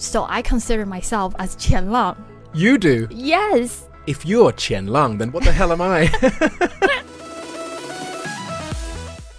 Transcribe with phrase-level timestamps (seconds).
[0.00, 2.16] So I consider myself as Qianlang.
[2.54, 3.06] You do?
[3.10, 3.86] Yes.
[4.06, 6.08] If you're Qianlang, then what the hell am I?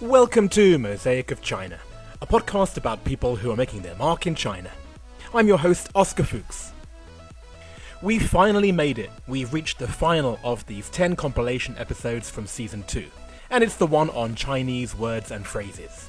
[0.00, 1.80] Welcome to Mosaic of China,
[2.20, 4.70] a podcast about people who are making their mark in China.
[5.34, 6.70] I'm your host, Oscar Fuchs.
[8.00, 9.10] We finally made it.
[9.26, 13.04] We've reached the final of these 10 compilation episodes from season 2,
[13.50, 16.08] and it's the one on Chinese words and phrases.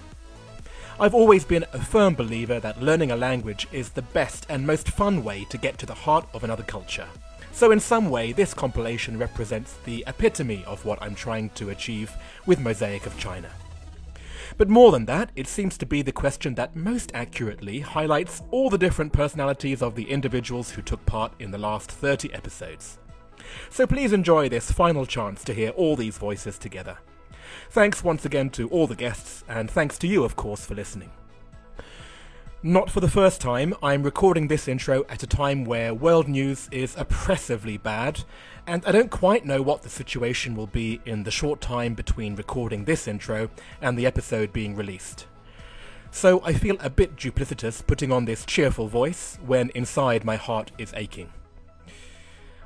[1.00, 4.90] I've always been a firm believer that learning a language is the best and most
[4.90, 7.08] fun way to get to the heart of another culture.
[7.52, 12.12] So, in some way, this compilation represents the epitome of what I'm trying to achieve
[12.46, 13.50] with Mosaic of China.
[14.58, 18.70] But more than that, it seems to be the question that most accurately highlights all
[18.70, 23.00] the different personalities of the individuals who took part in the last 30 episodes.
[23.72, 27.00] So please enjoy this final chance to hear all these voices together.
[27.70, 31.12] Thanks once again to all the guests, and thanks to you, of course, for listening.
[32.66, 36.70] Not for the first time, I'm recording this intro at a time where world news
[36.72, 38.24] is oppressively bad,
[38.66, 42.38] and I don't quite know what the situation will be in the short time between
[42.38, 43.50] recording this intro
[43.82, 45.26] and the episode being released.
[46.10, 50.72] So I feel a bit duplicitous putting on this cheerful voice when inside my heart
[50.78, 51.34] is aching.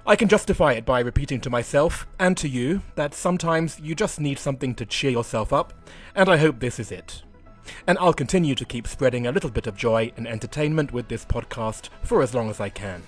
[0.09, 4.21] I can justify it by repeating to myself and to you that sometimes you just
[4.21, 5.73] need something to cheer yourself up,
[6.15, 7.23] and I hope this is it.
[7.85, 11.25] And I'll continue to keep spreading a little bit of joy and entertainment with this
[11.25, 13.03] podcast for as long as I can.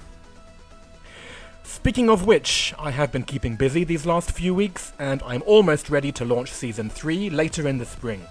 [1.63, 5.89] Speaking of which, I have been keeping busy these last few weeks, and I'm almost
[5.89, 8.25] ready to launch season 3 later in the spring.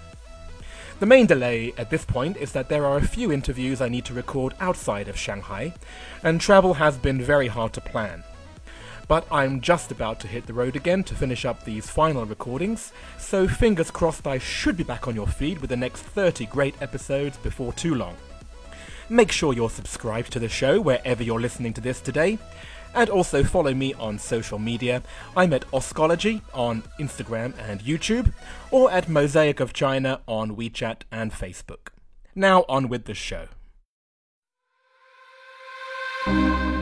[1.00, 4.04] The main delay at this point is that there are a few interviews I need
[4.04, 5.72] to record outside of Shanghai,
[6.22, 8.24] and travel has been very hard to plan.
[9.08, 12.92] But I'm just about to hit the road again to finish up these final recordings,
[13.18, 16.80] so fingers crossed I should be back on your feed with the next 30 great
[16.82, 18.16] episodes before too long.
[19.08, 22.38] Make sure you're subscribed to the show wherever you're listening to this today,
[22.94, 25.02] and also follow me on social media.
[25.34, 28.34] I'm at Oscology on Instagram and YouTube,
[28.70, 31.88] or at Mosaic of China on WeChat and Facebook.
[32.34, 33.46] Now on with the show.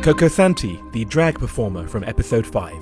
[0.06, 2.74] Coco Santi, the drag performer from episode 5.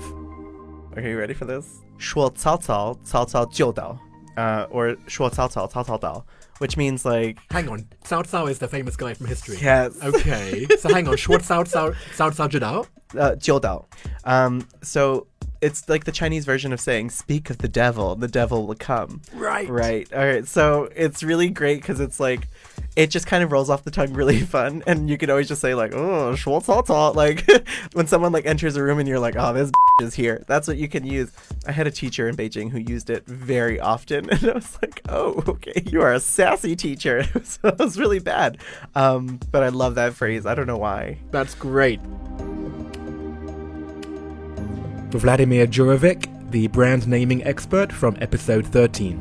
[0.96, 1.66] Okay, you ready for this?
[1.98, 3.98] 说曹操，曹操就到.
[4.36, 6.24] Uh, or 说曹操，曹操到,
[6.60, 9.58] which means like Hang on, Cao Cao is the famous guy from history.
[9.60, 12.86] yes, Okay, so hang on, 说 Cao Cao, Cao Cao 知道?
[13.14, 13.86] uh, 就到.
[14.24, 15.26] Um, so
[15.60, 19.20] it's like the Chinese version of saying "Speak of the devil, the devil will come."
[19.34, 19.68] Right.
[19.68, 20.08] Right.
[20.14, 20.46] All right.
[20.48, 22.48] So it's really great because it's like
[22.95, 25.61] it just kind of rolls off the tongue really fun and you can always just
[25.61, 27.45] say like oh schwartzalta like
[27.93, 29.75] when someone like enters a room and you're like oh this b-
[30.05, 30.43] is here.
[30.47, 31.31] That's what you can use.
[31.67, 35.01] I had a teacher in beijing who used it very often and i was like
[35.09, 37.23] oh okay you are a sassy teacher.
[37.43, 38.57] So it was really bad.
[38.95, 40.45] Um, but i love that phrase.
[40.45, 41.17] I don't know why.
[41.31, 41.99] That's great.
[45.11, 49.19] Vladimir Djurovic the brand naming expert from episode 13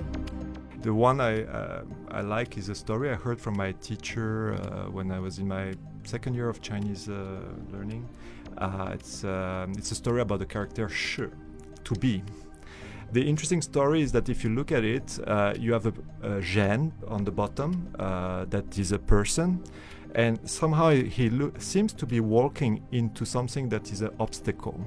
[0.83, 1.83] the one I uh,
[2.15, 5.49] I like is a story I heard from my teacher uh, when I was in
[5.49, 7.41] my second year of Chinese uh,
[7.73, 8.09] learning.
[8.57, 11.25] Uh, it's um, it's a story about the character Shi,
[11.83, 12.23] to be.
[13.11, 16.41] The interesting story is that if you look at it, uh, you have a, a
[16.41, 19.65] Zhen on the bottom uh, that is a person,
[20.15, 24.81] and somehow he lo- seems to be walking into something that is an obstacle.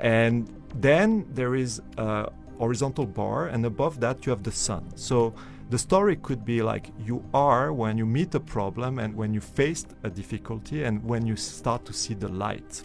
[0.00, 4.84] And then there is a horizontal bar, and above that you have the sun.
[4.96, 5.32] So
[5.70, 9.40] the story could be like you are when you meet a problem and when you
[9.40, 12.82] faced a difficulty and when you start to see the light.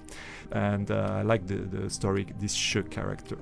[0.51, 3.37] And uh, I like the, the story, this Shi character.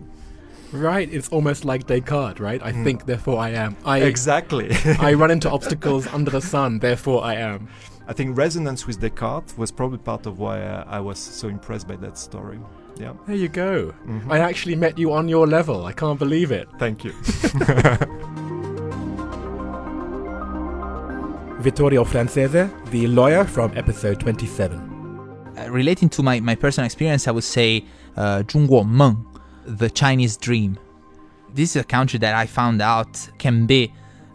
[0.72, 2.62] Right, it's almost like Descartes, right?
[2.64, 2.84] I Mm.
[2.84, 3.78] think, therefore I am.
[3.86, 4.72] I, Exactly.
[5.00, 7.68] I run into obstacles under the sun, therefore I am.
[8.08, 11.88] I think resonance with Descartes was probably part of why uh, I was so impressed
[11.88, 12.60] by that story.
[12.98, 13.14] Yeah.
[13.28, 13.94] There you go.
[14.08, 14.32] Mhm.
[14.32, 15.86] I actually met you on your level.
[15.86, 16.68] I can't believe it.
[16.80, 17.14] Thank you.
[21.60, 24.78] Vittorio Francese, the lawyer from episode 27.
[25.58, 27.86] Uh, relating to my, my personal experience, I would say
[28.18, 29.26] uh, Meng,
[29.66, 30.78] the Chinese dream.
[31.54, 33.92] This is a country that I found out can be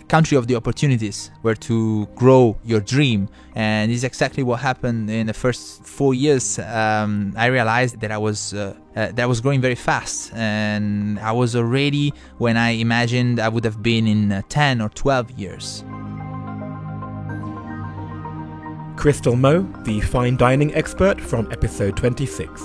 [0.08, 5.08] country of the opportunities where to grow your dream and this is exactly what happened
[5.08, 9.40] in the first four years um, i realized that i was uh, uh, that was
[9.40, 14.32] growing very fast and i was already when i imagined i would have been in
[14.32, 15.84] uh, 10 or 12 years
[19.00, 22.62] Crystal Moe, the fine dining expert from episode 26.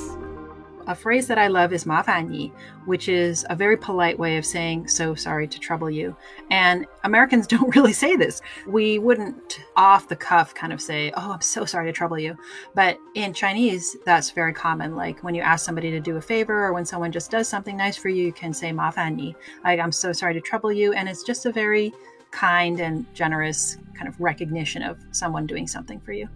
[0.85, 2.51] A phrase that I love is mafani,
[2.83, 6.13] which is a very polite way of saying so sorry to trouble you.
[6.51, 8.41] And Americans don't really say this.
[8.67, 12.35] We wouldn't off the cuff kind of say, "Oh, I'm so sorry to trouble you."
[12.73, 14.93] But in Chinese, that's very common.
[14.93, 17.77] Like when you ask somebody to do a favor or when someone just does something
[17.77, 21.07] nice for you, you can say mafani, like I'm so sorry to trouble you, and
[21.07, 21.93] it's just a very
[22.35, 26.27] kind and generous kind of recognition of someone doing something for you.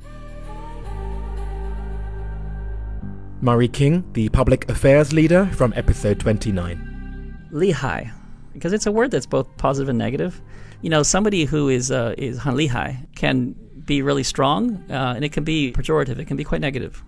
[3.42, 7.48] Murray King, the public affairs leader from episode 29.
[7.52, 8.12] lihai,
[8.54, 10.42] because it's a word that's both positive and negative.
[10.82, 13.56] You know, somebody who is uh, is han lihai can
[13.86, 16.20] be really strong, uh, and it can be pejorative.
[16.20, 17.04] It can be quite negative.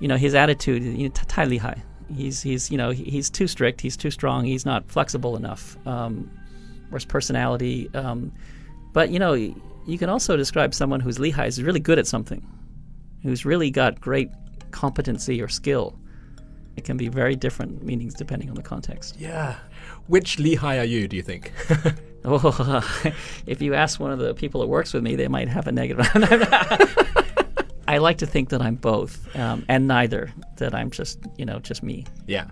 [0.00, 1.80] You know, his attitude, you know, tai lihai.
[2.14, 3.80] He's he's you know he's too strict.
[3.80, 4.44] He's too strong.
[4.44, 5.76] He's not flexible enough.
[5.86, 6.30] Um,
[6.90, 7.90] or his personality.
[7.94, 8.32] Um,
[8.92, 12.46] but you know, you can also describe someone who's lihai is really good at something,
[13.22, 14.30] who's really got great
[14.70, 15.98] competency or skill.
[16.76, 19.16] It can be very different meanings depending on the context.
[19.18, 19.56] Yeah.
[20.08, 21.52] Which lihai are you, do you think?
[22.26, 22.80] Oh,
[23.46, 25.72] if you ask one of the people that works with me, they might have a
[25.72, 26.08] negative.
[27.86, 30.32] I like to think that I'm both, um, and neither.
[30.56, 32.06] That I'm just, you know, just me.
[32.26, 32.46] yeah.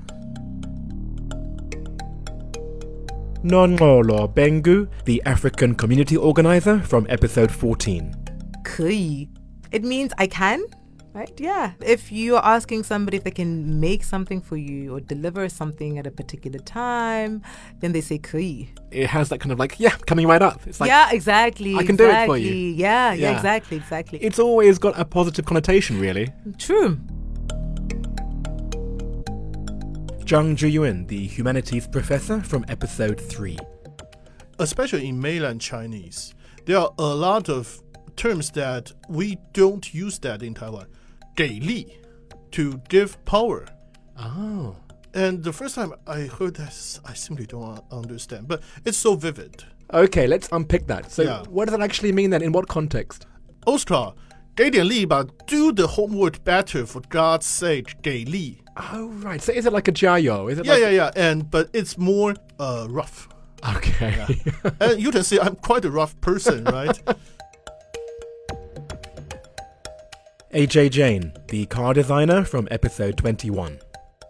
[3.43, 8.15] Nonolo Bengu, the African community organizer from episode 14.
[8.65, 9.29] Kui.
[9.73, 10.63] It means I can,
[11.13, 11.33] right?
[11.41, 11.73] Yeah.
[11.85, 15.99] If you are asking somebody if they can make something for you or deliver something
[15.99, 17.43] at a particular time,
[17.81, 18.73] then they say kui.
[18.93, 20.61] It has that kind of like, yeah, coming right up.
[20.65, 21.75] It's like, yeah, exactly.
[21.75, 22.07] I can exactly.
[22.07, 22.55] do it for you.
[22.55, 24.19] Yeah, yeah, yeah, exactly, exactly.
[24.21, 26.33] It's always got a positive connotation, really.
[26.59, 26.97] True.
[30.32, 33.58] Zhang Zhiyuan, the humanities professor from episode 3.
[34.60, 36.34] especially in mainland Chinese,
[36.66, 37.80] there are a lot of
[38.16, 40.88] terms that we don't use that in Taiwan.
[41.36, 41.86] 给力,
[42.52, 43.66] to give power.
[44.18, 44.76] Oh.
[45.14, 46.74] And the first time I heard that,
[47.06, 48.48] I simply don't un- understand.
[48.48, 49.64] But it's so vivid.
[49.94, 51.12] Okay, let's unpick that.
[51.12, 51.44] So, Yeah.
[51.50, 52.42] what does that actually mean then?
[52.42, 53.28] In what context?
[53.68, 54.14] Oscar,
[54.56, 57.94] 给点力吧, do the homework better for God's sake.
[58.02, 58.61] 给力.
[58.77, 59.41] Oh, right.
[59.43, 60.51] So, is it like a jiayou?
[60.51, 61.11] Is it Yeah, like yeah, yeah.
[61.15, 63.29] And but it's more uh, rough.
[63.77, 64.27] Okay.
[64.81, 66.99] and you can see I'm quite a rough person, right?
[70.53, 73.79] AJ Jane, the car designer from episode 21.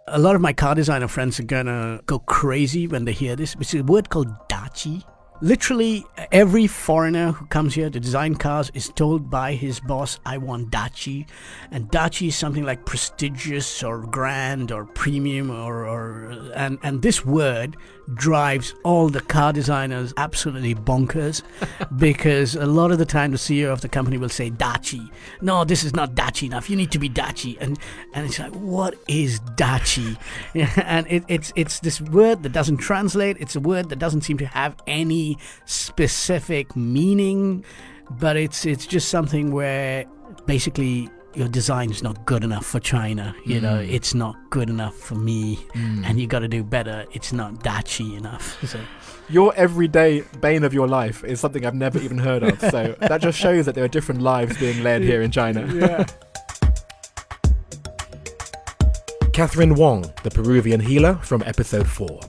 [0.09, 3.57] a lot of my car designer friends are gonna go crazy when they hear this.
[3.61, 5.03] It's a word called dachi.
[5.43, 10.39] Literally, every foreigner who comes here to design cars is told by his boss, I
[10.39, 11.27] want dachi.
[11.73, 17.27] And dachi is something like prestigious or grand or premium or, or and, and this
[17.27, 17.77] word
[18.15, 21.43] drives all the car designers absolutely bonkers
[21.97, 25.11] because a lot of the time the CEO of the company will say dachi.
[25.41, 26.71] No, this is not dachi enough.
[26.71, 27.57] You need to be dachi.
[27.61, 27.81] And
[28.15, 30.17] and it's like, what is dachi?
[30.85, 33.39] and it, it's it's this word that doesn't translate.
[33.41, 35.32] It's a word that doesn't seem to have any
[35.66, 37.64] specific meaning,
[38.20, 40.06] but it's it's just something where
[40.46, 43.36] basically your design is not good enough for China.
[43.46, 47.06] You know, it's not good enough for me, and you got to do better.
[47.14, 48.58] It's not dachi enough.
[48.66, 48.80] So.
[49.30, 52.60] Your everyday bane of your life is something I've never even heard of.
[52.62, 55.68] So, that just shows that there are different lives being led here in China.
[55.74, 56.06] Yeah.
[59.34, 62.20] Catherine Wong, the Peruvian healer from episode 4.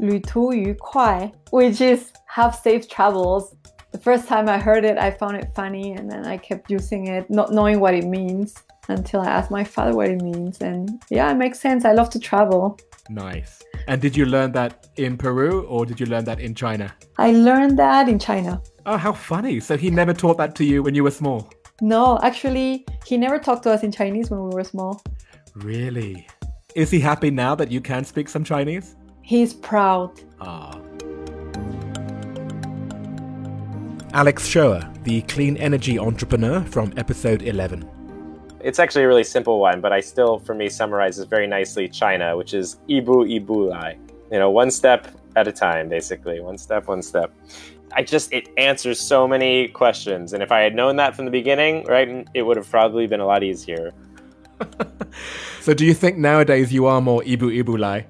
[0.00, 3.55] 旅途愉快, which is have safe travels.
[3.91, 7.07] The first time I heard it, I found it funny, and then I kept using
[7.07, 8.53] it, not knowing what it means
[8.87, 10.61] until I asked my father what it means.
[10.61, 11.85] And yeah, it makes sense.
[11.85, 12.79] I love to travel.
[13.09, 13.63] Nice.
[13.87, 16.93] And did you learn that in Peru or did you learn that in China?
[17.17, 18.61] I learned that in China.
[18.85, 19.59] Oh, how funny.
[19.59, 21.49] So, he never taught that to you when you were small?
[21.81, 25.01] No, actually, he never talked to us in Chinese when we were small.
[25.55, 26.27] Really?
[26.75, 28.95] Is he happy now that you can speak some Chinese?
[29.23, 30.21] He's proud.
[30.39, 30.79] Ah.
[34.13, 37.87] Alex Shoer, the clean energy entrepreneur from episode 11.
[38.61, 42.35] It's actually a really simple one, but I still, for me, summarizes very nicely China,
[42.35, 43.97] which is Ibu Ibu Lai.
[44.31, 46.39] You know, one step at a time, basically.
[46.39, 47.31] One step, one step.
[47.93, 50.33] I just, it answers so many questions.
[50.33, 53.19] And if I had known that from the beginning, right, it would have probably been
[53.19, 53.93] a lot easier.
[55.61, 58.07] So, do you think nowadays you are more Ibu Ibu Lai?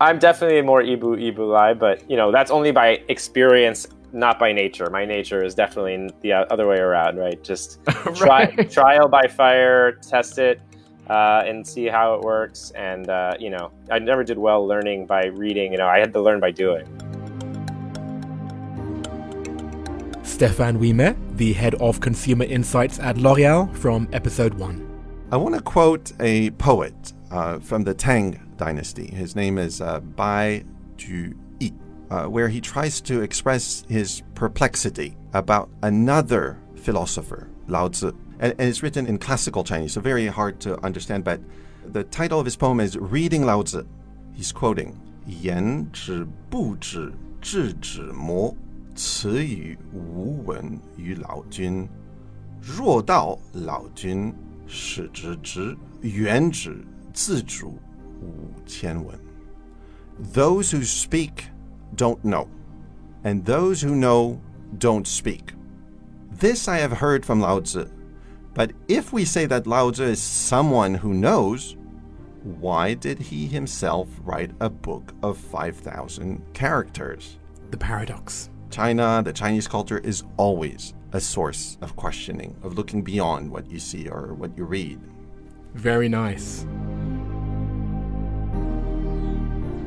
[0.00, 4.52] I'm definitely more Ibu Ibu Lai, but, you know, that's only by experience, not by
[4.52, 4.88] nature.
[4.90, 7.42] My nature is definitely the other way around, right?
[7.42, 10.60] Just try, trial by fire, test it,
[11.08, 12.70] uh, and see how it works.
[12.72, 15.72] And, uh, you know, I never did well learning by reading.
[15.72, 16.86] You know, I had to learn by doing.
[20.22, 24.86] Stefan Wiemer, the head of consumer insights at L'Oreal from episode 1.
[25.32, 29.06] I want to quote a poet uh, from the Tang dynasty.
[29.06, 30.64] His name is uh, Bai
[30.96, 31.72] Ju Yi,
[32.09, 38.11] uh, where he tries to express his perplexity about another philosopher, Lao Tzu.
[38.39, 41.23] And, and it's written in classical Chinese, so very hard to understand.
[41.23, 41.39] But
[41.91, 43.85] the title of his poem is Reading Lao Tzu.
[44.33, 44.95] He's quoting
[45.25, 48.55] 言止不止，智止磨，
[48.93, 51.87] 此语无闻于老君。
[52.61, 54.33] 若道老君
[54.67, 56.83] 使之之，远止
[57.13, 57.79] 自主
[58.21, 59.17] 五千文。
[60.33, 61.45] Those who speak
[61.94, 62.48] don't know,
[63.24, 64.40] and those who know
[64.78, 65.52] don't speak.
[66.30, 67.88] This I have heard from Lao Tzu.
[68.54, 71.76] But if we say that Lao Tzu is someone who knows,
[72.42, 77.38] why did he himself write a book of 5,000 characters?
[77.70, 78.50] The paradox.
[78.70, 83.78] China, the Chinese culture is always a source of questioning, of looking beyond what you
[83.78, 85.00] see or what you read.
[85.74, 86.66] Very nice.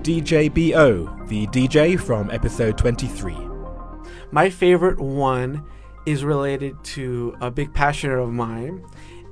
[0.03, 3.38] DJ BO, the DJ from episode 23.
[4.31, 5.63] My favorite one
[6.05, 8.83] is related to a big passion of mine,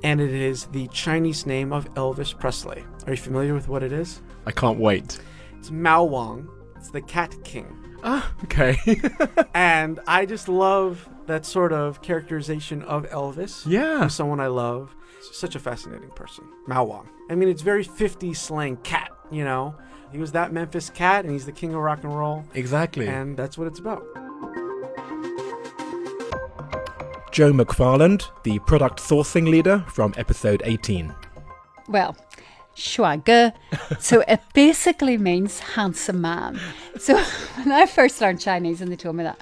[0.02, 2.82] and it is the Chinese name of Elvis Presley.
[3.06, 4.22] Are you familiar with what it is?
[4.46, 5.20] I can't wait.
[5.58, 6.48] It's Mao Wang.
[6.76, 7.76] It's the Cat King.
[8.02, 8.78] Ah, okay.
[9.54, 13.64] and I just love that sort of characterization of Elvis.
[13.66, 14.06] Yeah.
[14.06, 14.96] Someone I love.
[15.32, 16.44] Such a fascinating person.
[16.66, 17.10] Mao Wang.
[17.28, 19.74] I mean, it's very 50s slang cat, you know?
[20.10, 22.44] He was that Memphis cat, and he's the king of rock and roll.
[22.54, 23.08] Exactly.
[23.08, 24.04] And that's what it's about.
[27.32, 31.14] Joe McFarland, the product sourcing leader from episode 18.
[31.88, 32.14] Well,
[32.76, 33.54] Schwager.
[33.98, 36.60] so it basically means handsome man.
[36.98, 37.16] So
[37.56, 39.40] when I first learned Chinese and they told me that,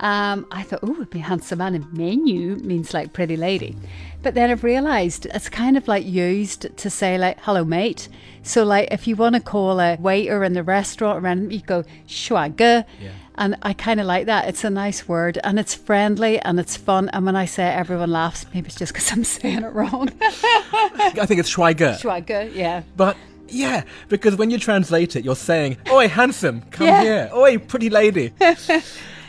[0.00, 1.74] um, I thought, oh, it'd be handsome man.
[1.74, 3.76] And menu means like pretty lady.
[4.22, 8.08] But then I've realized it's kind of like used to say like, hello, mate.
[8.42, 11.84] So like if you want to call a waiter in the restaurant around, you go,
[12.08, 12.84] Schwager.
[13.00, 13.10] Yeah.
[13.36, 14.48] And I kind of like that.
[14.48, 17.08] It's a nice word and it's friendly and it's fun.
[17.12, 18.46] And when I say it, everyone laughs.
[18.54, 20.08] Maybe it's just because I'm saying it wrong.
[20.22, 21.98] I think it's Schweiger.
[22.00, 22.82] Schwager, yeah.
[22.96, 23.16] But
[23.48, 27.02] yeah, because when you translate it, you're saying, Oi, handsome, come Yeah.
[27.02, 27.30] here.
[27.34, 28.32] Oi, pretty lady.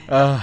[0.09, 0.41] uh.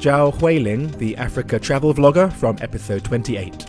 [0.00, 3.66] Zhao Huiling, the Africa travel vlogger from episode 28.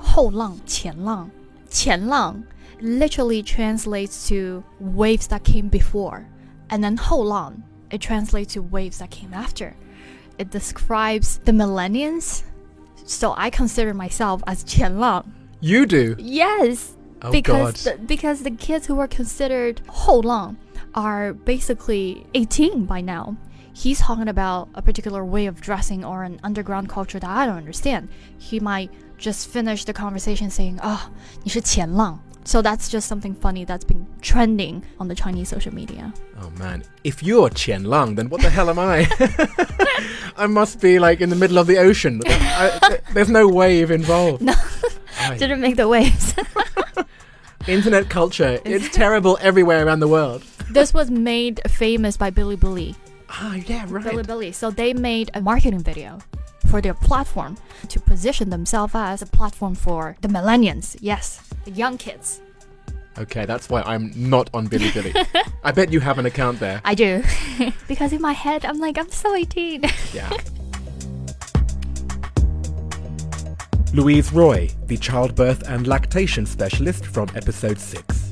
[0.00, 1.28] 后浪、前浪、
[1.68, 2.44] 前浪
[2.80, 6.24] literally translates to waves that came before,
[6.68, 9.74] and then 后浪 it translates to waves that came after.
[10.38, 12.44] It describes the millennials.
[13.04, 15.32] So I consider myself as 前浪.
[15.60, 16.14] You do?
[16.18, 16.96] Yes.
[17.22, 17.98] Oh, because God.
[17.98, 20.56] The, because the kids who are considered 后浪
[20.94, 23.36] are basically 18 by now.
[23.72, 27.56] He's talking about a particular way of dressing or an underground culture that I don't
[27.56, 28.08] understand.
[28.38, 31.10] He might just finish the conversation saying, "Oh,
[31.42, 36.12] 你是前浪." So that's just something funny that's been trending on the Chinese social media.
[36.40, 39.06] Oh man, if you're Qian Lang, then what the hell am I?
[40.36, 42.20] I must be like in the middle of the ocean.
[42.26, 44.42] I, th- there's no wave involved.
[44.42, 44.52] No,
[45.20, 45.38] Aye.
[45.38, 46.34] didn't make the waves.
[47.66, 50.44] Internet culture, it's terrible everywhere around the world.
[50.69, 52.95] this was made famous by Bilibili.
[53.29, 54.05] Ah, yeah, right.
[54.05, 54.53] Bilibili.
[54.53, 56.19] So they made a marketing video
[56.67, 57.57] for their platform
[57.87, 60.97] to position themselves as a platform for the millennials.
[60.99, 62.41] Yes, the young kids.
[63.17, 65.13] Okay, that's why I'm not on Bilibili.
[65.63, 66.81] I bet you have an account there.
[66.85, 67.23] I do.
[67.87, 69.83] because in my head, I'm like, I'm so 18.
[70.13, 70.29] Yeah.
[73.93, 78.28] Louise Roy, the childbirth and lactation specialist from episode 6.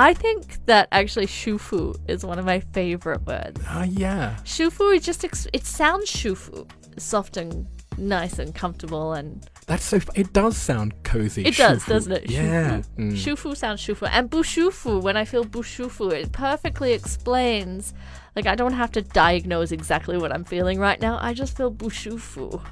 [0.00, 3.60] I think that actually shufu is one of my favorite words.
[3.66, 4.36] Ah, yeah.
[4.44, 9.96] Shufu is just ex- it sounds shufu, soft and nice and comfortable and That's so.
[9.96, 11.44] F- it does sound cozy.
[11.44, 11.88] it does, shufu.
[11.88, 12.30] doesn't it?
[12.30, 12.78] Yeah.
[12.78, 12.84] Shufu.
[12.96, 13.12] Mm.
[13.12, 14.08] Shufu sounds shufu.
[14.12, 17.92] And bushufu, when I feel bushufu, it perfectly explains
[18.36, 21.18] like I don't have to diagnose exactly what I'm feeling right now.
[21.20, 22.62] I just feel bushufu.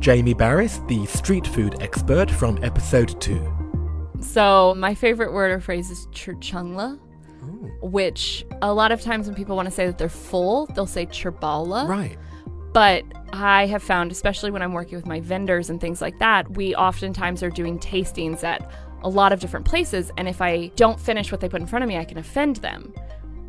[0.00, 3.59] Jamie Barys, the street food expert from episode 2.
[4.20, 6.98] So my favorite word or phrase is churchungla,
[7.82, 11.06] which a lot of times when people want to say that they're full, they'll say
[11.06, 11.88] chirbala.
[11.88, 12.18] Right.
[12.72, 16.50] But I have found, especially when I'm working with my vendors and things like that,
[16.56, 18.70] we oftentimes are doing tastings at
[19.02, 20.12] a lot of different places.
[20.16, 22.56] And if I don't finish what they put in front of me, I can offend
[22.56, 22.94] them.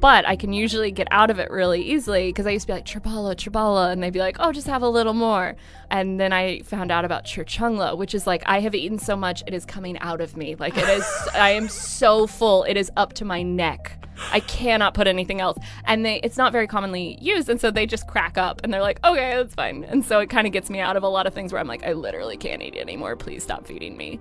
[0.01, 2.73] But I can usually get out of it really easily because I used to be
[2.73, 3.91] like, Chirbala, Chirbala.
[3.91, 5.55] And they'd be like, oh, just have a little more.
[5.91, 9.43] And then I found out about Churchungla, which is like, I have eaten so much,
[9.45, 10.55] it is coming out of me.
[10.55, 11.05] Like, it is,
[11.35, 14.03] I am so full, it is up to my neck.
[14.31, 15.57] I cannot put anything else.
[15.85, 17.47] And they it's not very commonly used.
[17.49, 19.83] And so they just crack up and they're like, okay, that's fine.
[19.83, 21.67] And so it kind of gets me out of a lot of things where I'm
[21.67, 23.15] like, I literally can't eat anymore.
[23.15, 24.19] Please stop feeding me.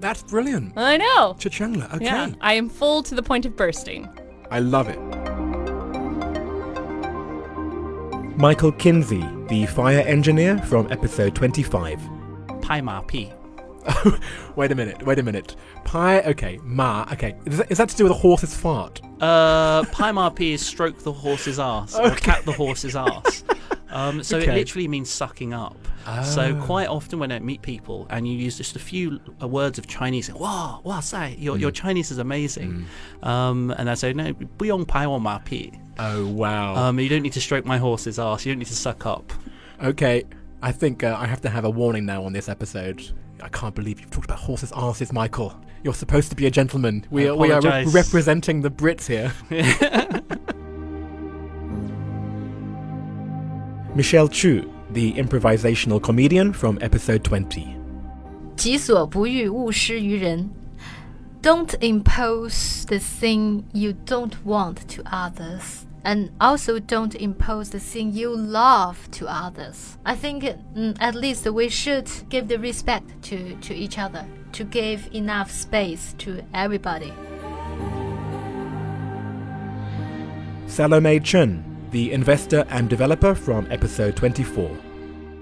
[0.00, 0.76] That's brilliant.
[0.76, 1.36] I know.
[1.38, 2.04] Chachangla, okay.
[2.04, 2.32] Yeah.
[2.40, 4.08] I am full to the point of bursting.
[4.50, 4.98] I love it.
[8.36, 12.00] Michael Kinsey, the fire engineer from episode 25.
[12.60, 13.32] Pai Ma Pi.
[14.56, 15.56] wait a minute, wait a minute.
[15.84, 17.36] Pi, okay, ma, okay.
[17.46, 19.00] Is that, is that to do with a horse's fart?
[19.20, 22.08] Uh, Pai Ma Pi is stroke the horse's ass, okay.
[22.08, 23.44] or cat the horse's ass.
[23.93, 24.53] Um, so it Okay.
[24.55, 25.75] literally means sucking up.
[26.23, 26.65] So Ah.
[26.65, 29.87] quite often when I meet people and you use just a few uh, words of
[29.87, 31.75] Chinese, wow, wow, say your your Mm.
[31.81, 32.85] Chinese is amazing,
[33.23, 35.71] um, and I say no, 不用拍我马屁.
[35.97, 36.75] Oh, wow.
[36.75, 38.45] Um, you don't need to stroke my horse's ass.
[38.45, 39.33] You don't need to suck up.
[39.83, 40.23] Okay,
[40.61, 43.01] I think uh, I have to have a warning now on this episode.
[43.41, 45.53] I can't believe you've talked about horses' asses, Michael.
[45.83, 47.05] You're supposed to be a gentleman.
[47.09, 47.93] We I are, we are re- apologise.
[47.93, 49.31] representing the Brits here.
[53.95, 57.75] Michelle Chu, the improvisational comedian from episode 20.
[58.55, 60.49] 己所不欲，勿施于人。
[61.41, 65.85] Don't impose the thing you don't want to others.
[66.03, 69.97] And also don't impose the thing you love to others.
[70.05, 70.43] I think
[70.75, 75.51] mm, at least we should give the respect to, to each other, to give enough
[75.51, 77.13] space to everybody.
[80.67, 81.63] Salome Chen,
[81.93, 84.69] the investor and developer from episode 24.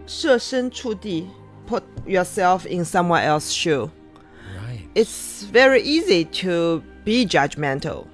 [0.08, 1.28] 设身处地
[1.68, 3.92] put yourself in someone else's shoe.
[4.56, 4.88] Right.
[4.96, 8.08] It's very easy to be judgmental.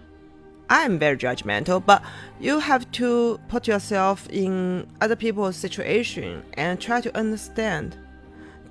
[0.70, 2.02] I'm very judgmental, but
[2.40, 7.96] you have to put yourself in other people's situation and try to understand.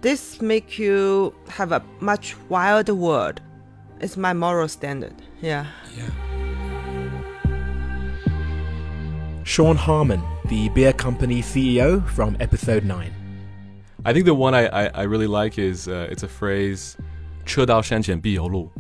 [0.01, 3.41] This make you have a much wilder world.
[4.01, 5.15] It's my moral standard.
[5.41, 5.67] Yeah.
[9.47, 13.13] Sean Harmon, the beer company CEO from episode 9.
[14.05, 16.97] I think the one I, I, I really like is uh, it's a phrase
[17.45, 18.71] 车到山前必有路.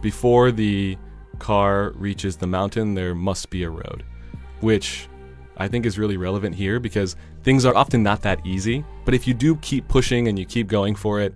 [0.00, 0.96] Before the
[1.38, 4.02] car reaches the mountain, there must be a road,
[4.60, 5.08] which
[5.56, 7.14] I think is really relevant here because
[7.44, 8.84] things are often not that easy.
[9.04, 11.34] But if you do keep pushing and you keep going for it,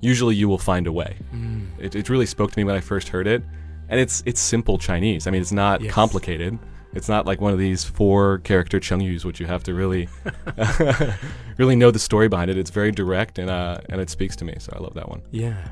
[0.00, 1.16] usually you will find a way.
[1.34, 1.66] Mm.
[1.78, 3.42] It, it really spoke to me when I first heard it,
[3.90, 5.26] and it's it's simple Chinese.
[5.26, 5.92] I mean, it's not Yes.
[5.92, 6.58] complicated.
[6.93, 10.09] It's not like one of these four character Chengyus, which you have to really,
[11.57, 12.57] really know the story behind it.
[12.57, 14.55] It's very direct and uh, and it speaks to me.
[14.59, 15.21] So I love that one.
[15.31, 15.69] Yeah.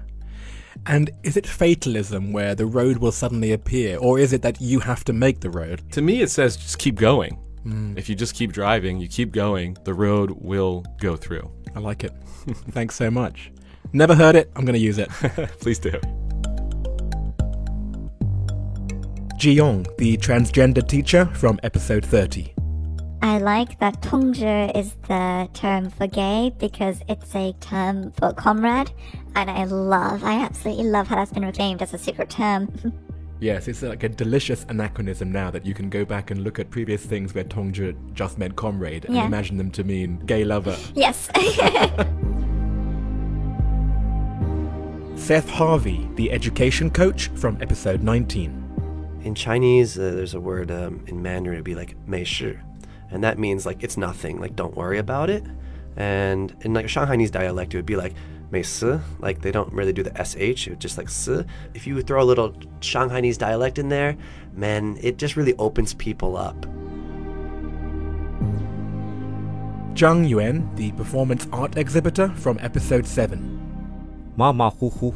[0.85, 4.79] And is it fatalism where the road will suddenly appear, or is it that you
[4.79, 5.81] have to make the road?
[5.91, 7.37] To me, it says just keep going.
[7.65, 7.97] Mm.
[7.97, 11.51] If you just keep driving, you keep going, the road will go through.
[11.75, 12.13] I like it.
[12.71, 13.51] Thanks so much.
[13.91, 14.51] Never heard it.
[14.55, 15.09] I'm going to use it.
[15.59, 15.99] Please do.
[19.39, 22.53] Ji Yong, the transgender teacher from episode 30.
[23.21, 28.91] I like that Tongzhi is the term for gay because it's a term for comrade,
[29.35, 32.93] and I love, I absolutely love how that's been reclaimed as a secret term.
[33.41, 36.69] Yes, it's like a delicious anachronism now that you can go back and look at
[36.69, 39.27] previous things where Tongzhi just meant comrade and Yeah.
[39.27, 40.75] imagine them to mean gay lover.
[40.93, 41.29] yes.
[45.15, 48.58] Seth Harvey, the education coach from episode 19.
[49.22, 52.60] In Chinese, uh, there's a word um, in Mandarin, it'd be like 没事,
[53.10, 55.42] and that means like it's nothing, like don't worry about it.
[55.96, 58.14] And in like Shanghainese dialect, it would be like
[58.52, 61.46] 没事, like they don't really do the sh, it would just like 事.
[61.72, 64.16] If you throw a little Shanghainese dialect in there,
[64.52, 66.66] man, it just really opens people up.
[69.94, 73.38] Zhang Yuan, the performance art exhibitor from episode 7.
[74.36, 75.14] 马马虎虎。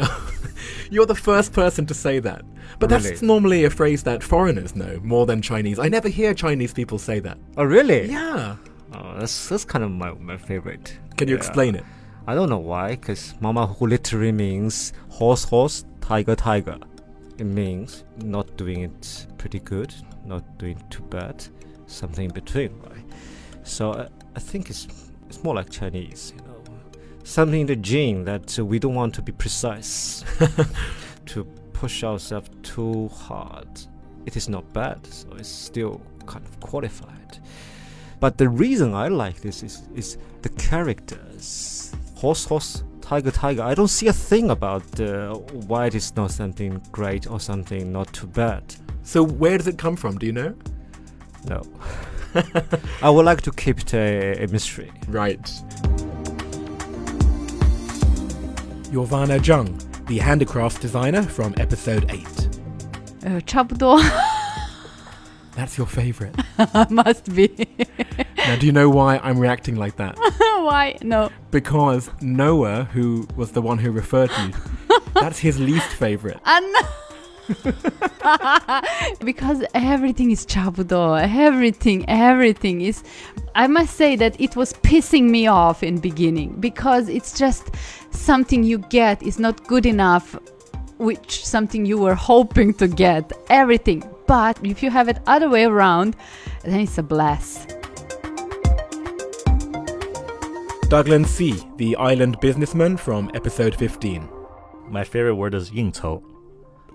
[0.90, 2.42] You're the first person to say that.
[2.78, 5.78] But that's normally a phrase that foreigners know more than Chinese.
[5.78, 7.38] I never hear Chinese people say that.
[7.56, 8.10] Oh, really?
[8.10, 8.56] Yeah.
[8.92, 10.98] Oh, that's that's kind of my, my favorite.
[11.16, 11.84] Can you explain it?
[12.26, 16.78] I don't know why, because Mama Hu literally means horse, horse, tiger, tiger.
[17.38, 21.44] It means not doing it pretty good, not doing too bad,
[21.86, 23.04] something in between, right?
[23.62, 24.86] So I, I think it's
[25.28, 26.49] it's more like Chinese, you know,
[27.24, 30.24] something in the gene that uh, we don't want to be precise,
[31.26, 33.68] to push ourselves too hard.
[34.26, 37.38] It is not bad, so it's still kind of qualified.
[38.20, 41.92] But the reason I like this is is the characters.
[42.16, 43.62] Horse, horse, tiger, tiger.
[43.62, 45.34] I don't see a thing about uh,
[45.68, 48.62] why it is not something great or something not too bad.
[49.02, 50.18] So where does it come from?
[50.18, 50.54] Do you know?
[51.48, 51.62] No.
[53.02, 54.92] I would like to keep it a, a mystery.
[55.08, 55.50] Right.
[58.91, 62.25] Yorvana Zhang, the handicraft designer from episode 8.
[63.23, 63.99] 呃，差不多
[65.55, 66.35] That's your favorite.
[66.89, 67.49] must be.
[68.37, 70.17] now, do you know why I'm reacting like that?
[70.39, 70.97] Why?
[71.01, 71.29] No.
[71.51, 76.39] Because Noah, who was the one who referred to you, that's his least favorite.
[76.45, 76.81] Ah, no.
[79.24, 81.20] because everything is chabuduo.
[81.20, 83.02] Everything, everything is.
[83.54, 87.70] I must say that it was pissing me off in beginning because it's just
[88.10, 90.38] something you get is not good enough,
[90.98, 93.32] which something you were hoping to get.
[93.48, 96.16] Everything, but if you have it other way around,
[96.62, 97.66] then it's a bless.
[100.88, 104.28] Douglas C., the island businessman from episode 15.
[104.88, 106.20] My favorite word is 应酬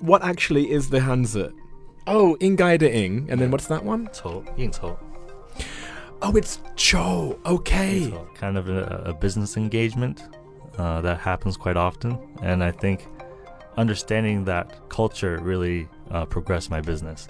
[0.01, 1.53] What actually is the Hanzi?
[2.07, 4.09] Oh, Ingai de Ing, and then what's that one?
[4.09, 4.97] 酬,应酬.
[6.23, 7.39] Oh, it's Cho.
[7.47, 8.13] Okay.
[8.35, 10.23] Kind of a, a business engagement
[10.79, 13.07] uh, that happens quite often, and I think
[13.77, 17.29] understanding that culture really uh, progressed my business.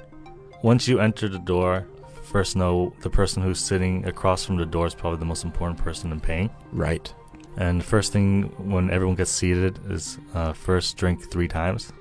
[0.63, 1.87] Once you enter the door,
[2.23, 5.79] first know the person who's sitting across from the door is probably the most important
[5.79, 6.51] person in paying.
[6.73, 7.13] Right.
[7.57, 11.93] And first thing when everyone gets seated is uh, first drink three times,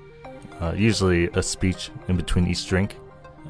[0.61, 2.97] uh, usually a speech in between each drink,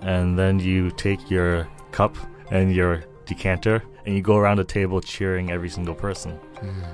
[0.01, 2.15] and then you take your cup
[2.51, 6.37] and your decanter and you go around the table cheering every single person.
[6.57, 6.85] Mm.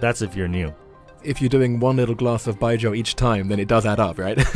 [0.00, 0.74] That's if you're new.
[1.22, 4.18] If you're doing one little glass of baijiu each time, then it does add up,
[4.18, 4.38] right?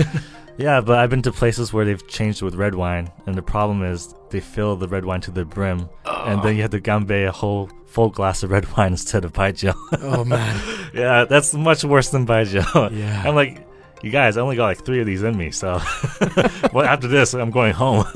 [0.60, 3.82] Yeah, but I've been to places where they've changed with red wine, and the problem
[3.82, 7.26] is they fill the red wine to the brim, and then you have to ganbei
[7.26, 9.74] a whole full glass of red wine instead of baijiu.
[10.02, 10.60] Oh, man.
[10.94, 12.94] yeah, that's much worse than baijiu.
[12.94, 13.22] Yeah.
[13.24, 13.66] I'm like,
[14.01, 15.81] you guys, I only got like three of these in me, so
[16.73, 18.05] well after this, I'm going home.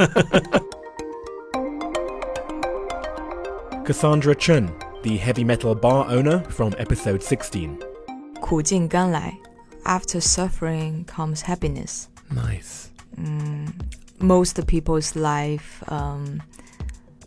[3.85, 4.71] Cassandra Chun,
[5.01, 7.79] the heavy metal bar owner from episode 16.
[8.39, 9.37] 苦尽甘来.
[9.83, 12.07] After suffering comes happiness.
[12.31, 12.89] Nice.
[13.19, 13.71] Mm,
[14.19, 16.41] most people's life um,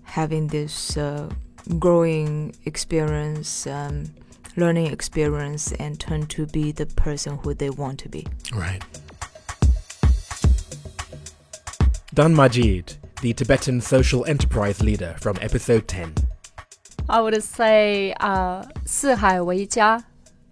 [0.05, 1.29] having this uh,
[1.79, 4.05] growing experience, um,
[4.58, 8.26] learning experience and turn to be the person who they want to be.
[8.54, 8.84] Right.
[12.14, 16.16] Dan Majid, the Tibetan social enterprise leader from episode 10.
[17.08, 20.04] I would say uh, 四海为家.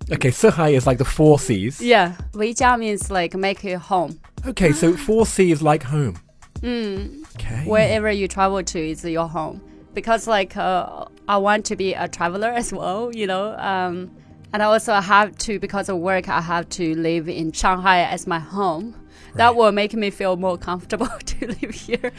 [0.07, 1.81] Okay, Sihai is like the four seas.
[1.81, 4.19] Yeah, 为家 means like make it home.
[4.45, 6.15] Okay, so four seas like home.
[6.61, 7.25] Mm.
[7.35, 7.65] Okay.
[7.65, 9.59] Wherever you travel to, is your home
[9.94, 13.56] Because like uh, I want to be a traveler as well, you know.
[13.58, 14.10] Um,
[14.52, 18.26] and I also have to because of work I have to live in Shanghai as
[18.26, 18.94] my home.
[19.34, 22.12] That will make me feel more comfortable to live here.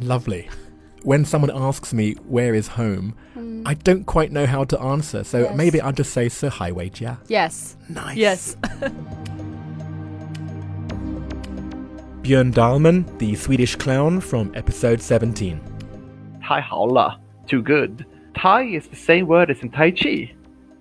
[0.00, 0.48] Lovely.
[1.02, 3.62] When someone asks me where is home, Mm.
[3.66, 5.22] I don't quite know how to answer.
[5.22, 5.56] So Yes.
[5.56, 7.18] maybe I'll just say Sihai Weijia.
[7.28, 7.76] Yes.
[7.88, 8.16] Nice.
[8.16, 8.56] Yes.
[12.22, 15.60] Björn Dahlman, the Swedish clown from episode 17.
[16.40, 18.05] 太好了, Too good.
[18.33, 20.31] Tai is the same word as in Tai Chi,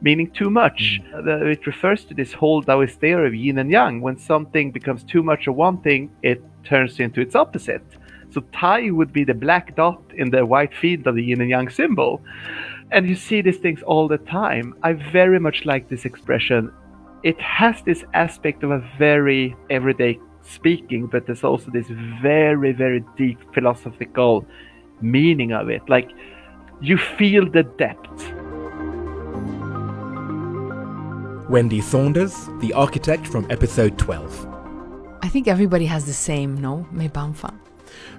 [0.01, 1.01] meaning too much.
[1.03, 1.15] Mm.
[1.15, 4.01] Uh, the- It refers to this whole Taoist theory of yin and yang.
[4.01, 7.85] When something becomes too much of one thing, it turns into its opposite.
[8.31, 11.51] So Tai would be the black dot in the white field of the yin and
[11.51, 12.21] yang symbol.
[12.93, 14.75] And you see these things all the time.
[14.83, 16.73] I very much like this expression.
[17.23, 21.89] It has this aspect of a very everyday speaking, but there's also this
[22.23, 24.47] very, very deep philosophical
[25.01, 25.83] meaning of it.
[25.89, 26.11] Like
[26.81, 28.33] you feel the depth.
[31.51, 34.47] Wendy Saunders, the architect from episode 12.
[35.23, 36.87] I think everybody has the same, no?
[36.93, 37.53] Mebanfa.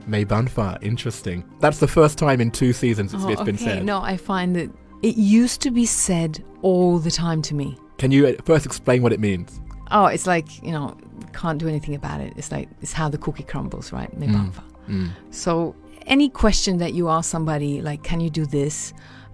[0.08, 1.44] Mebanfa, interesting.
[1.60, 3.66] That's the first time in two seasons it's, oh, it's been okay.
[3.66, 3.86] said.
[3.86, 4.70] No, I find that
[5.02, 7.78] it used to be said all the time to me.
[7.98, 9.60] Can you uh, first explain what it means?
[9.92, 10.96] Oh, it's like, you know,
[11.34, 12.34] can't do anything about it.
[12.36, 14.14] It's like, it's how the cookie crumbles, right?
[14.20, 14.64] Mebanfa.
[14.88, 15.08] Mm.
[15.08, 15.10] Mm.
[15.32, 18.94] So any question that you ask somebody, like, can you do this?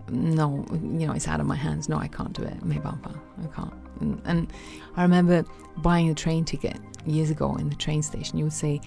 [0.10, 1.90] No, you know, it's out of my hands.
[1.90, 2.56] No, I can't do it.
[2.64, 3.74] I can't.
[4.00, 4.54] And, and
[4.96, 5.44] I remember
[5.78, 8.38] buying a train ticket years ago in the train station.
[8.38, 8.82] You would say,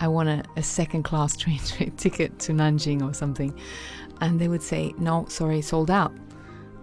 [0.00, 1.60] I want a, a second class train
[1.96, 3.58] ticket to Nanjing or something.
[4.20, 6.12] And they would say, no, sorry, sold out.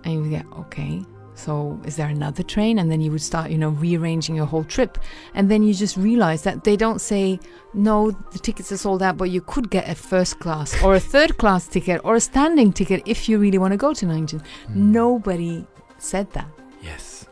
[0.04, 1.04] And you would get, okay,
[1.38, 2.80] so is there another train?
[2.80, 4.98] And then you would start, you know, rearranging your whole trip.
[5.34, 7.40] And then you just realize that they don't say,
[7.74, 11.00] no, the tickets are sold out, but you could get a first class or a
[11.00, 14.42] third class ticket or a standing ticket if you really want to go to Nanjing.
[14.68, 14.92] Hmm.
[14.92, 15.66] Nobody
[16.00, 16.48] said that.
[16.82, 17.26] Yes.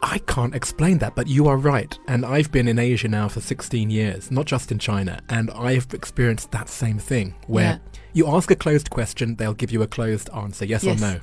[0.00, 1.98] I can't explain that, but you are right.
[2.06, 5.92] And I've been in Asia now for 16 years, not just in China, and I've
[5.92, 7.78] experienced that same thing where Yeah.
[8.12, 10.98] you ask a closed question, they'll give you a closed answer, yes, Yes.
[10.98, 11.20] or no.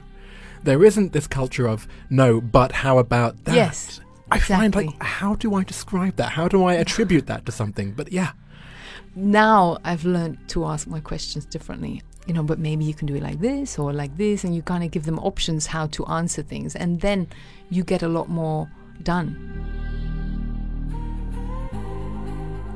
[0.66, 3.54] There isn't this culture of no, but how about that?
[3.54, 4.02] Yes,
[4.32, 6.32] I find like, how do I describe that?
[6.32, 7.92] How do I attribute that to something?
[7.92, 8.32] But yeah,
[9.16, 12.02] now I've learned to ask my questions differently.
[12.26, 14.64] You know, but maybe you can do it like this or like this, and you
[14.64, 17.28] kind of give them options how to answer things, and then
[17.70, 18.68] you get a lot more
[19.04, 19.38] done.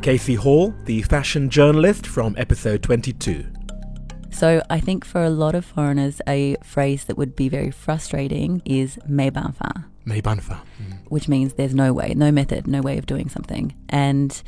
[0.03, 3.47] Casey Hall, the fashion journalist from episode 22.
[4.31, 8.61] So I think for a lot of foreigners, a phrase that would be very frustrating
[8.65, 9.85] is mebanfa.
[10.05, 10.59] Mebanfa.
[10.81, 10.99] Mm.
[11.09, 13.75] Which means there's no way, no method, no way of doing something.
[13.89, 14.41] And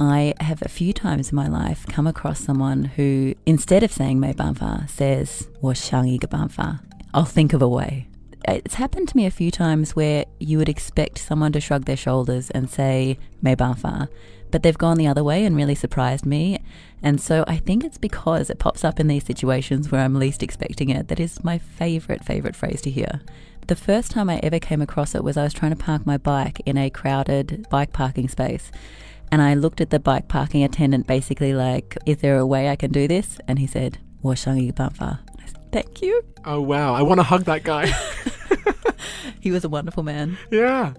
[0.00, 4.18] I have a few times in my life come across someone who, instead of saying
[4.18, 6.80] mebanfa, says washangi.
[7.14, 8.08] I'll think of a way.
[8.46, 11.96] It's happened to me a few times where you would expect someone to shrug their
[11.96, 14.08] shoulders and say mebanfa
[14.50, 16.60] but they've gone the other way and really surprised me.
[17.02, 20.42] And so I think it's because it pops up in these situations where I'm least
[20.42, 23.20] expecting it that is my favorite, favorite phrase to hear.
[23.66, 26.16] The first time I ever came across it was I was trying to park my
[26.16, 28.70] bike in a crowded bike parking space.
[29.30, 32.76] And I looked at the bike parking attendant basically like, Is there a way I
[32.76, 33.38] can do this?
[33.46, 35.18] And he said, Washangi Bamfa.
[35.70, 36.22] Thank you.
[36.44, 36.94] Oh, wow.
[36.94, 37.92] I want to hug that guy.
[39.40, 40.38] he was a wonderful man.
[40.50, 40.94] Yeah.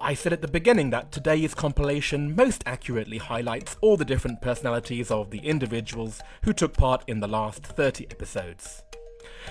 [0.00, 5.10] I said at the beginning that today's compilation most accurately highlights all the different personalities
[5.10, 8.82] of the individuals who took part in the last 30 episodes.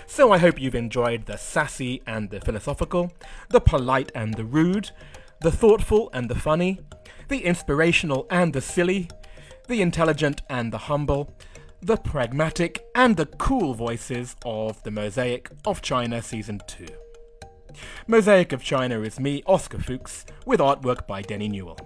[0.06, 3.12] So I hope you've enjoyed the sassy and the philosophical,
[3.50, 4.92] the polite and the rude,
[5.42, 6.80] the thoughtful and the funny,
[7.28, 9.10] the inspirational and the silly,
[9.68, 11.36] the intelligent and the humble,
[11.82, 16.88] the pragmatic and the cool voices of the Mosaic of China Season 2.
[18.08, 21.78] Mosaic of China is me, Oscar Fuchs, with artwork by Denny Newell.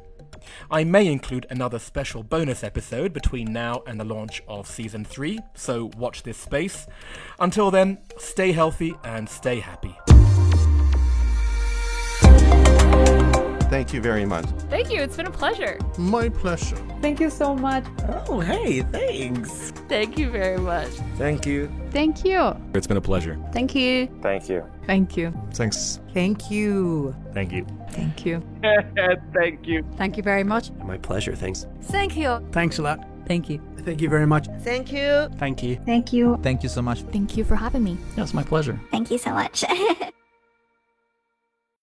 [0.70, 5.40] I may include another special bonus episode between now and the launch of Season 3,
[5.56, 6.88] so watch this space.
[7.40, 9.96] Until then, stay healthy and stay happy.
[13.72, 14.46] Thank you very much.
[14.70, 15.02] Thank you.
[15.02, 15.80] It's been a pleasure.
[15.98, 16.76] My pleasure.
[17.02, 17.86] Thank you so much.
[18.28, 19.72] Oh, hey, thanks.
[19.88, 20.90] Thank you very much.
[21.18, 21.72] Thank you.
[21.90, 22.54] Thank you.
[22.74, 23.40] It's been a pleasure.
[23.54, 24.08] Thank you.
[24.22, 24.66] Thank you.
[24.86, 25.34] Thank you.
[25.54, 26.02] Thanks.
[26.14, 27.16] Thank you.
[27.34, 27.66] Thank you.
[27.92, 28.44] Thank you.
[29.34, 29.86] Thank you.
[29.96, 30.72] Thank you very much.
[30.84, 31.34] My pleasure.
[31.34, 31.66] Thanks.
[31.84, 32.46] Thank you.
[32.52, 33.00] Thanks a lot.
[33.26, 33.62] Thank you.
[33.86, 34.48] Thank you very much.
[34.64, 35.30] Thank you.
[35.38, 35.78] Thank you.
[35.86, 36.38] Thank you.
[36.44, 37.04] Thank you so much.
[37.04, 37.98] Thank you for having me.
[38.18, 38.78] Yeah, it's my pleasure.
[38.92, 39.64] Thank you so much.